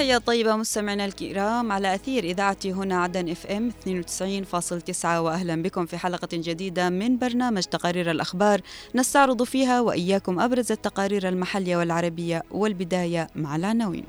[0.00, 5.98] تحية طيبة مستمعينا الكرام على أثير إذاعة هنا عدن إف إم 92.9 وأهلا بكم في
[5.98, 8.60] حلقة جديدة من برنامج تقارير الأخبار
[8.94, 14.04] نستعرض فيها وإياكم أبرز التقارير المحلية والعربية والبداية مع العناوين.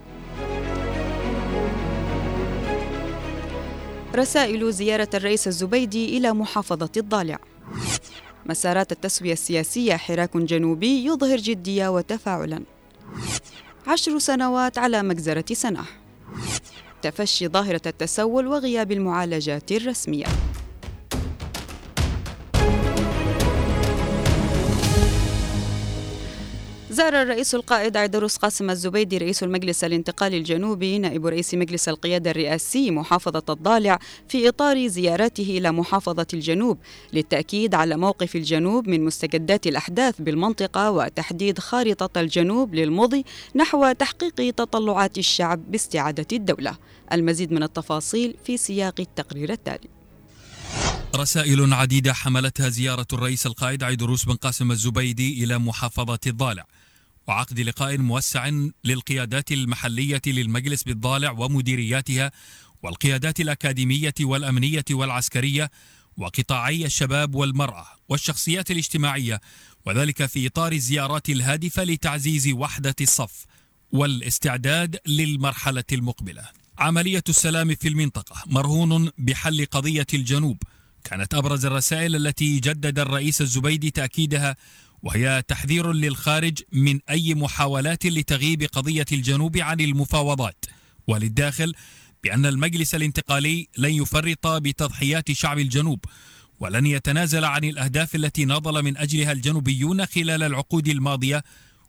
[4.15, 7.39] رسائل زيارة الرئيس الزبيدي إلى محافظة الضالع.
[8.45, 12.63] مسارات التسوية السياسية حراك جنوبي يظهر جدية وتفاعلا.
[13.87, 15.85] عشر سنوات على مجزرة سناح.
[17.01, 20.25] تفشي ظاهرة التسول وغياب المعالجات الرسمية.
[27.01, 32.91] زار الرئيس القائد عيدروس قاسم الزبيدي رئيس المجلس الانتقالي الجنوبي نائب رئيس مجلس القيادة الرئاسي
[32.91, 33.99] محافظة الضالع
[34.29, 36.77] في إطار زيارته إلى محافظة الجنوب
[37.13, 45.17] للتأكيد على موقف الجنوب من مستجدات الأحداث بالمنطقة وتحديد خارطة الجنوب للمضي نحو تحقيق تطلعات
[45.17, 46.77] الشعب باستعادة الدولة.
[47.13, 49.89] المزيد من التفاصيل في سياق التقرير التالي.
[51.15, 56.65] رسائل عديدة حملتها زيارة الرئيس القائد عيدروس بن قاسم الزبيدي إلى محافظة الضالع.
[57.31, 58.51] وعقد لقاء موسع
[58.83, 62.31] للقيادات المحلية للمجلس بالضالع ومديرياتها
[62.83, 65.71] والقيادات الأكاديمية والأمنية والعسكرية
[66.17, 69.41] وقطاعي الشباب والمرأة والشخصيات الاجتماعية
[69.85, 73.45] وذلك في إطار الزيارات الهادفة لتعزيز وحدة الصف
[73.91, 76.43] والاستعداد للمرحلة المقبلة.
[76.77, 80.63] عملية السلام في المنطقة مرهون بحل قضية الجنوب
[81.03, 84.55] كانت أبرز الرسائل التي جدد الرئيس الزبيدي تأكيدها
[85.03, 90.65] وهي تحذير للخارج من أي محاولات لتغييب قضية الجنوب عن المفاوضات.
[91.07, 91.73] وللداخل
[92.23, 96.05] بأن المجلس الانتقالي لن يفرط بتضحيات شعب الجنوب
[96.59, 101.43] ولن يتنازل عن الأهداف التي ناضل من أجلها الجنوبيون خلال العقود الماضية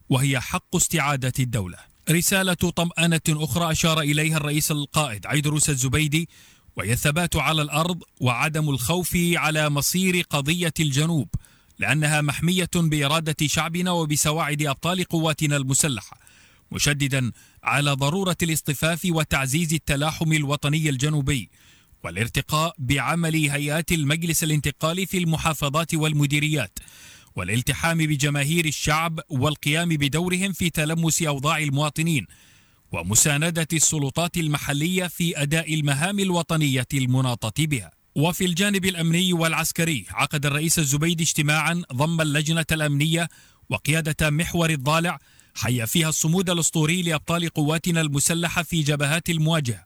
[0.08, 1.78] وهي حق استعادة الدولة.
[2.10, 6.28] رسالة طمأنة أخرى أشار إليها الرئيس القائد عيدروس الزبيدي
[6.76, 11.28] وهي الثبات على الأرض وعدم الخوف على مصير قضية الجنوب.
[11.82, 16.16] لأنها محمية بإرادة شعبنا وبسواعد أبطال قواتنا المسلحة
[16.72, 17.32] مشددا
[17.62, 21.50] على ضرورة الاصطفاف وتعزيز التلاحم الوطني الجنوبي
[22.04, 26.78] والارتقاء بعمل هيئات المجلس الانتقالي في المحافظات والمديريات
[27.36, 32.26] والالتحام بجماهير الشعب والقيام بدورهم في تلمس أوضاع المواطنين
[32.92, 38.01] ومساندة السلطات المحلية في أداء المهام الوطنية المناطة بها.
[38.14, 43.28] وفي الجانب الأمني والعسكري عقد الرئيس الزبيدي اجتماعا ضم اللجنة الأمنية
[43.70, 45.18] وقيادة محور الضالع
[45.54, 49.84] حيا فيها الصمود الأسطوري لأبطال قواتنا المسلحة في جبهات المواجهة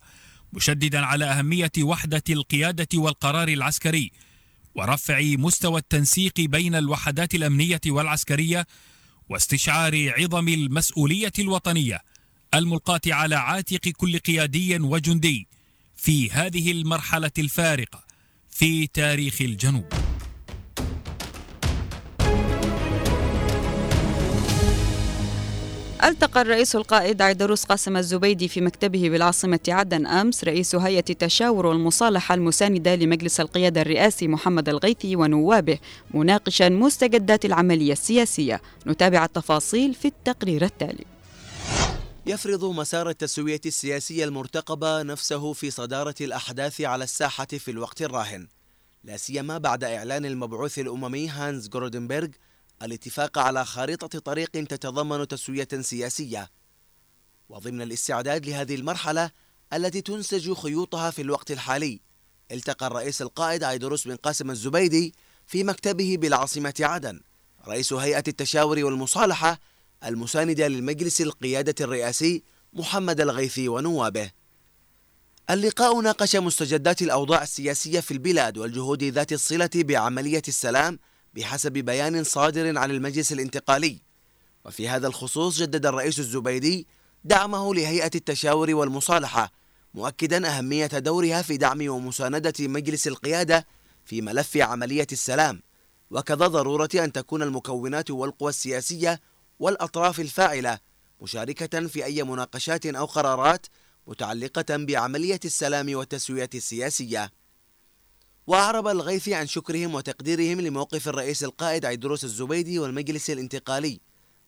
[0.52, 4.12] مشددا على أهمية وحدة القيادة والقرار العسكري
[4.74, 8.66] ورفع مستوى التنسيق بين الوحدات الأمنية والعسكرية
[9.28, 12.02] واستشعار عظم المسؤولية الوطنية
[12.54, 15.48] الملقاة على عاتق كل قيادي وجندي
[15.96, 18.05] في هذه المرحلة الفارقة.
[18.58, 19.84] في تاريخ الجنوب.
[26.04, 32.34] ألتقى الرئيس القائد عيدروس قاسم الزبيدي في مكتبه بالعاصمة عدن أمس رئيس هيئة التشاور والمصالحة
[32.34, 35.78] المساندة لمجلس القيادة الرئاسي محمد الغيثي ونوابه
[36.14, 38.62] مناقشا مستجدات العملية السياسية.
[38.86, 41.15] نتابع التفاصيل في التقرير التالي.
[42.28, 48.48] يفرض مسار التسوية السياسية المرتقبة نفسه في صدارة الأحداث على الساحة في الوقت الراهن
[49.04, 52.28] لا سيما بعد إعلان المبعوث الأممي هانز جوردنبرغ
[52.82, 56.50] الاتفاق على خارطة طريق تتضمن تسوية سياسية.
[57.48, 59.30] وضمن الاستعداد لهذه المرحلة
[59.72, 62.00] التي تنسج خيوطها في الوقت الحالي
[62.52, 65.14] التقى الرئيس القائد عيدروس بن قاسم الزبيدي
[65.46, 67.20] في مكتبه بالعاصمة عدن
[67.68, 69.60] رئيس هيئة التشاور والمصالحة
[70.04, 74.30] المساندة للمجلس القيادة الرئاسي محمد الغيثي ونوابه.
[75.50, 80.98] اللقاء ناقش مستجدات الأوضاع السياسية في البلاد والجهود ذات الصلة بعملية السلام
[81.34, 83.98] بحسب بيان صادر عن المجلس الانتقالي.
[84.64, 86.86] وفي هذا الخصوص جدد الرئيس الزبيدي
[87.24, 89.52] دعمه لهيئة التشاور والمصالحة
[89.94, 93.66] مؤكدا أهمية دورها في دعم ومساندة مجلس القيادة
[94.04, 95.62] في ملف عملية السلام.
[96.10, 99.20] وكذا ضرورة أن تكون المكونات والقوى السياسية
[99.58, 100.78] والأطراف الفاعلة
[101.22, 103.66] مشاركة في أي مناقشات أو قرارات
[104.06, 107.30] متعلقة بعملية السلام والتسوية السياسية.
[108.46, 114.00] وأعرب الغيثي عن شكرهم وتقديرهم لموقف الرئيس القائد عيدروس الزبيدي والمجلس الانتقالي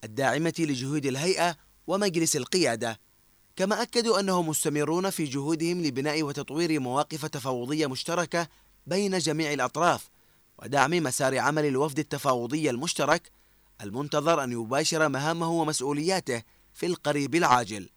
[0.05, 1.57] الداعمة لجهود الهيئة
[1.87, 3.01] ومجلس القيادة.
[3.57, 8.49] كما أكدوا أنهم مستمرون في جهودهم لبناء وتطوير مواقف تفاوضية مشتركة
[8.87, 10.09] بين جميع الأطراف
[10.63, 13.31] ودعم مسار عمل الوفد التفاوضي المشترك
[13.81, 16.43] المنتظر أن يباشر مهامه ومسؤولياته
[16.75, 17.89] في القريب العاجل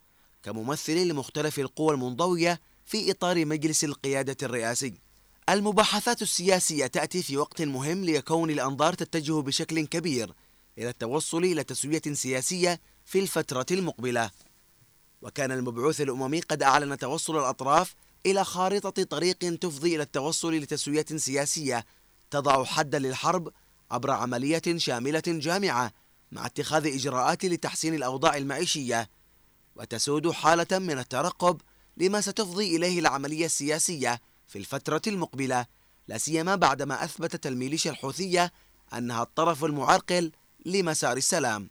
[0.44, 4.94] كممثل لمختلف القوى المنضوية في إطار مجلس القيادة الرئاسي.
[5.50, 10.34] المباحثات السياسية تأتي في وقت مهم ليكون الأنظار تتجه بشكل كبير
[10.78, 14.32] إلى التوصل إلى تسوية سياسية في الفترة المقبلة.
[15.22, 17.96] وكان المبعوث الأممي قد أعلن توصل الأطراف
[18.26, 21.86] إلى خارطة طريق تفضي إلى التوصل لتسوية سياسية
[22.32, 23.52] تضع حدا للحرب
[23.92, 25.94] عبر عملية شاملة جامعة
[26.32, 29.10] مع اتخاذ إجراءات لتحسين الأوضاع المعيشية
[29.76, 31.62] وتسود حالة من الترقب
[31.98, 35.66] لما ستفضي إليه العملية السياسية في الفترة المقبلة
[36.08, 38.52] لا سيما بعدما أثبتت الميليشيا الحوثية
[38.94, 40.32] أنها الطرف المعرقل
[40.66, 41.70] لمسار السلام.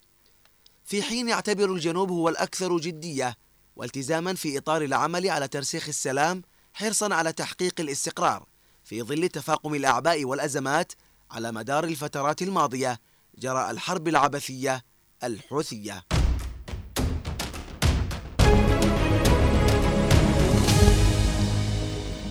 [0.85, 3.37] في حين يعتبر الجنوب هو الأكثر جدية
[3.77, 6.43] والتزاما في إطار العمل على ترسيخ السلام
[6.75, 8.47] حرصا على تحقيق الاستقرار
[8.85, 10.93] في ظل تفاقم الأعباء والأزمات
[11.31, 12.99] على مدار الفترات الماضية
[13.39, 14.83] جراء الحرب العبثية
[15.25, 16.05] الحوثية.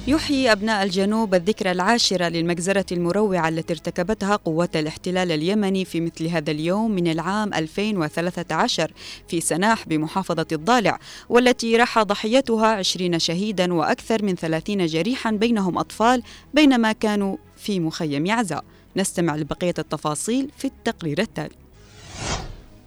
[0.08, 6.52] يحيي أبناء الجنوب الذكرى العاشرة للمجزرة المروعة التي ارتكبتها قوات الاحتلال اليمني في مثل هذا
[6.52, 8.92] اليوم من العام 2013
[9.28, 11.00] في سناح بمحافظة الضالع
[11.30, 16.24] والتي راح ضحيتها 20 شهيدا وأكثر من 30 جريحا بينهم أطفال
[16.54, 18.64] بينما كانوا في مخيم عزاء.
[18.96, 21.56] نستمع لبقية التفاصيل في التقرير التالي.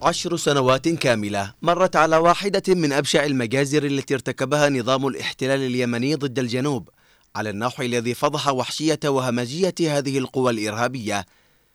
[0.03, 6.39] عشر سنوات كاملة مرت على واحدة من أبشع المجازر التي ارتكبها نظام الاحتلال اليمني ضد
[6.39, 6.89] الجنوب
[7.37, 11.27] على النحو الذي فضح وحشية وهمجية هذه القوى الإرهابية.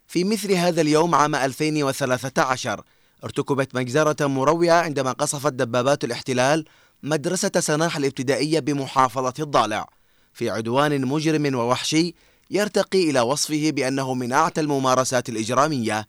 [0.08, 2.84] في مثل هذا اليوم عام 2013
[3.24, 6.66] ارتكبت مجزرة مروعة عندما قصفت دبابات الاحتلال
[7.04, 9.90] مدرسة سناح الابتدائية بمحافظة الضالع.
[10.34, 12.16] في عدوان مجرم ووحشي
[12.52, 16.08] يرتقي إلى وصفه بأنه من أعتى الممارسات الإجرامية.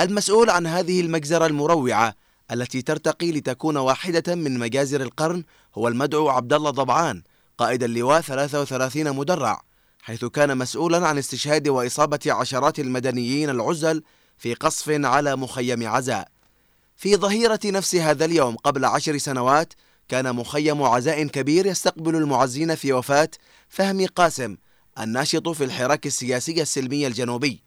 [0.00, 2.14] المسؤول عن هذه المجزرة المروعة
[2.52, 5.44] التي ترتقي لتكون واحدة من مجازر القرن
[5.74, 7.22] هو المدعو عبد الله ضبعان
[7.58, 9.62] قائد اللواء 33 مدرع
[10.02, 14.02] حيث كان مسؤولا عن استشهاد وإصابة عشرات المدنيين العزل
[14.38, 16.28] في قصف على مخيم عزاء.
[16.96, 19.72] في ظهيرة نفس هذا اليوم قبل عشر سنوات
[20.08, 23.30] كان مخيم عزاء كبير يستقبل المعزين في وفاة
[23.68, 24.56] فهمي قاسم
[24.98, 27.62] الناشط في الحراك السياسي السلمي الجنوبي.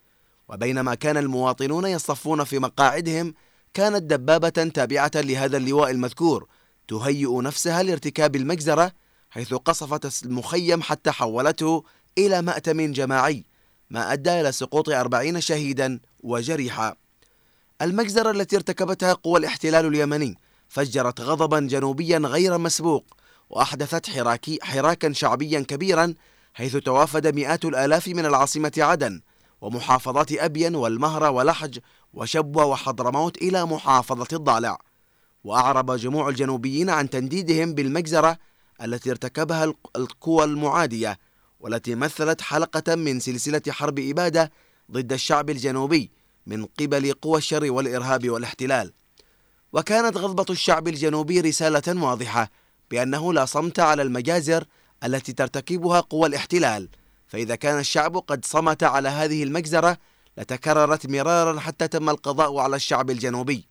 [0.48, 3.34] وبينما كان المواطنون يصطفون في مقاعدهم
[3.74, 6.46] كانت دبابة تابعة لهذا اللواء المذكور
[6.88, 8.92] تهيئ نفسها لارتكاب المجزرة
[9.30, 11.84] حيث قصفت المخيم حتى حولته
[12.18, 13.44] إلى مأتم جماعي
[13.90, 16.94] ما أدى إلى سقوط أربعين شهيدا وجريحا.
[17.82, 20.38] المجزرة التي ارتكبتها قوى الاحتلال اليمني
[20.68, 23.04] فجرت غضبا جنوبيا غير مسبوق
[23.50, 26.14] وأحدثت حراكي حراكا شعبيا كبيرا
[26.54, 29.20] حيث توافد مئات الآلاف من العاصمة عدن
[29.60, 31.78] ومحافظات أبين والمهرة ولحج
[32.14, 34.78] وشبوة وحضرموت إلى محافظة الضالع.
[35.44, 38.38] وأعرب جموع الجنوبيين عن تنديدهم بالمجزرة
[38.82, 41.18] التي ارتكبها القوى المعادية
[41.60, 44.52] والتي مثلت حلقة من سلسلة حرب إبادة
[44.92, 46.10] ضد الشعب الجنوبي
[46.46, 48.92] من قبل قوى الشر والإرهاب والاحتلال.
[49.72, 52.50] وكانت غضبة الشعب الجنوبي رسالة واضحة
[52.90, 54.64] بأنه لا صمت على المجازر
[55.04, 56.88] التي ترتكبها قوى الاحتلال.
[57.26, 59.98] فإذا كان الشعب قد صمت على هذه المجزرة
[60.38, 63.66] لتكررت مرارا حتى تم القضاء على الشعب الجنوبي.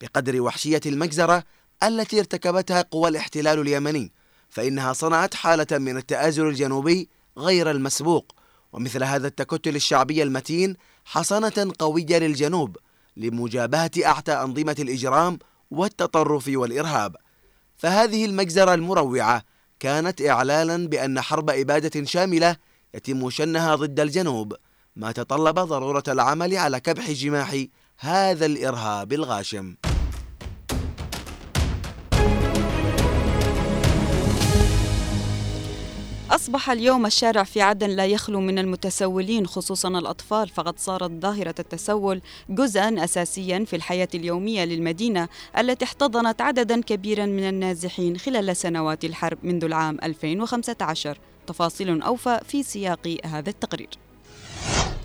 [0.00, 1.44] بقدر وحشية المجزرة
[1.82, 4.12] التي ارتكبتها قوى الاحتلال اليمني
[4.48, 8.34] فإنها صنعت حالة من التآزر الجنوبي غير المسبوق.
[8.72, 12.76] ومثل هذا التكتل الشعبي المتين حصنة قوية للجنوب
[13.16, 15.38] لمجابهة أعتى أنظمة الإجرام
[15.70, 17.16] والتطرف والإرهاب.
[17.76, 19.42] فهذه المجزرة المروعة
[19.80, 22.56] كانت إعلانا بأن حرب إبادة شاملة
[22.94, 24.56] يتم شنها ضد الجنوب
[24.96, 27.64] ما تطلب ضرورة العمل على كبح جماح
[27.98, 29.74] هذا الإرهاب الغاشم.
[36.30, 42.22] أصبح اليوم الشارع في عدن لا يخلو من المتسولين خصوصا الأطفال فقد صارت ظاهرة التسول
[42.48, 49.38] جزءا أساسيا في الحياة اليومية للمدينة التي احتضنت عددا كبيرا من النازحين خلال سنوات الحرب
[49.42, 53.90] منذ العام 2015 تفاصيل أوفى في سياق هذا التقرير.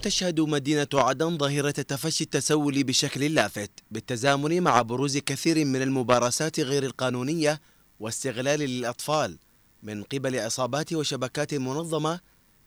[0.02, 6.84] تشهد مدينة عدن ظاهرة تفشي التسول بشكل لافت بالتزامن مع بروز كثير من الممارسات غير
[6.84, 7.62] القانونية
[8.00, 9.38] واستغلال للأطفال.
[9.86, 12.20] من قبل عصابات وشبكات منظمة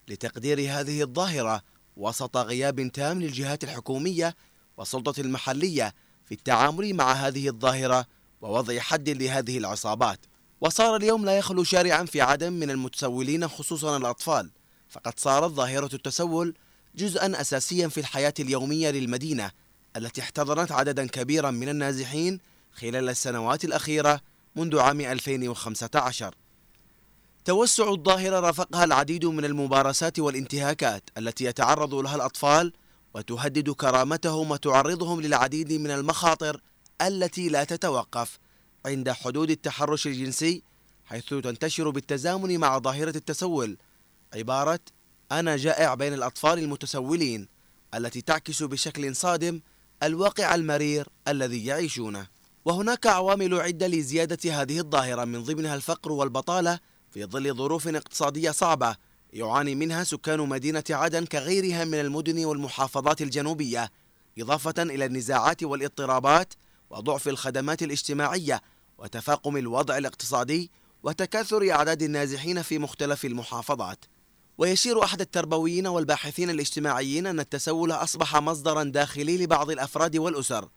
[0.09, 1.63] لتقدير هذه الظاهرة
[1.97, 4.37] وسط غياب تام للجهات الحكومية
[4.77, 5.95] والسلطة المحلية
[6.27, 8.07] في التعامل مع هذه الظاهرة
[8.41, 10.19] ووضع حد لهذه العصابات.
[10.61, 14.51] وصار اليوم لا يخلو شارعا في عدن من المتسولين خصوصا الأطفال.
[14.89, 16.55] فقد صارت ظاهرة التسول
[16.95, 19.51] جزءا أساسيا في الحياة اليومية للمدينة
[19.97, 22.41] التي احتضنت عددا كبيرا من النازحين
[22.73, 24.21] خلال السنوات الأخيرة
[24.57, 26.35] منذ عام 2015
[27.49, 32.73] توسع الظاهرة رافقها العديد من الممارسات والانتهاكات التي يتعرض لها الأطفال
[33.15, 36.61] وتهدد كرامتهم وتعرضهم للعديد من المخاطر
[37.03, 38.39] التي لا تتوقف
[38.87, 40.63] عند حدود التحرش الجنسي
[41.05, 43.77] حيث تنتشر بالتزامن مع ظاهرة التسول
[44.35, 44.81] عبارة
[45.33, 47.49] أنا جائع بين الأطفال المتسولين
[47.95, 49.61] التي تعكس بشكل صادم
[50.03, 52.27] الواقع المرير الذي يعيشونه.
[52.65, 56.79] وهناك عوامل عدة لزيادة هذه الظاهرة من ضمنها الفقر والبطالة
[57.11, 58.97] في ظل ظروف اقتصادية صعبة
[59.33, 63.91] يعاني منها سكان مدينة عدن كغيرها من المدن والمحافظات الجنوبية
[64.39, 66.55] إضافة إلى النزاعات والاضطرابات
[66.91, 68.63] وضعف الخدمات الاجتماعية
[68.99, 70.71] وتفاقم الوضع الاقتصادي
[71.03, 74.05] وتكاثر أعداد النازحين في مختلف المحافظات.
[74.59, 80.69] ويشير أحد التربويين والباحثين الاجتماعيين أن التسول أصبح مصدرا داخلي لبعض الأفراد والأسر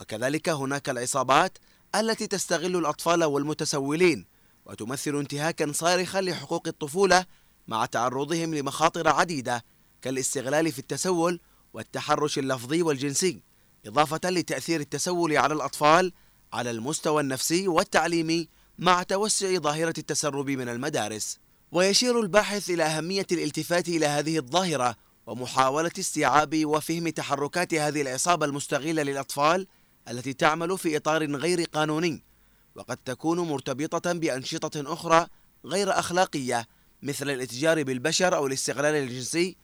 [0.00, 1.58] وكذلك هناك العصابات
[1.94, 4.26] التي تستغل الأطفال والمتسولين
[4.66, 7.26] وتمثل انتهاكا صارخا لحقوق الطفولة
[7.68, 9.64] مع تعرضهم لمخاطر عديدة
[10.02, 11.40] كالاستغلال في التسول
[11.72, 13.42] والتحرش اللفظي والجنسي
[13.86, 16.12] إضافة لتأثير التسول على الأطفال
[16.52, 18.48] على المستوى النفسي والتعليمي
[18.78, 21.38] مع توسع ظاهرة التسرب من المدارس.
[21.72, 29.02] ويشير الباحث إلى أهمية الالتفات إلى هذه الظاهرة ومحاولة استيعاب وفهم تحركات هذه العصابة المستغلة
[29.02, 29.66] للأطفال
[30.08, 32.24] التي تعمل في إطار غير قانوني.
[32.74, 35.26] وقد تكون مرتبطة بأنشطة أخرى
[35.64, 36.66] غير أخلاقية
[37.02, 39.56] مثل الاتجار بالبشر أو الاستغلال الجنسي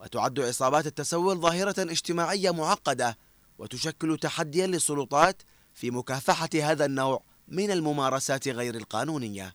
[0.00, 3.18] وتعد عصابات التسول ظاهرة اجتماعية معقدة
[3.58, 5.42] وتشكل تحديا للسلطات
[5.74, 9.52] في مكافحة هذا النوع من الممارسات غير القانونية.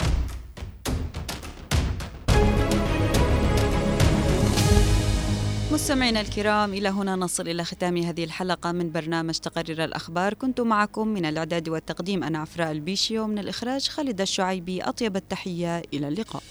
[5.73, 10.33] مستمعينا الكرام إلى هنا نصل إلى ختام هذه الحلقة من برنامج تقرر الأخبار.
[10.33, 14.81] كنت معكم من الإعداد والتقديم أنا عفراء البيشي ومن الإخراج خالد الشعيبي.
[14.81, 16.43] أطيب التحية إلى اللقاء.